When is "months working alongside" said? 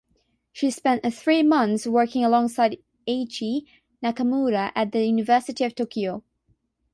1.43-2.79